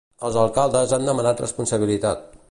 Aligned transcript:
Els 0.27 0.37
alcaldes 0.43 0.95
han 0.97 1.05
demanat 1.09 1.43
responsabilitat. 1.47 2.25